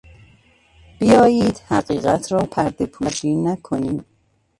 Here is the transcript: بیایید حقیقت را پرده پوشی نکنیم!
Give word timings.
بیایید 0.99 1.57
حقیقت 1.67 2.31
را 2.31 2.39
پرده 2.39 2.85
پوشی 2.85 3.35
نکنیم! 3.35 4.05